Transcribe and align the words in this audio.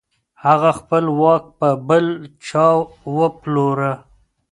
هغه 0.45 0.69
خپل 0.79 1.03
واک 1.21 1.43
په 1.59 1.69
بل 1.87 2.05
چا 2.47 2.67
وپلوره. 3.17 3.93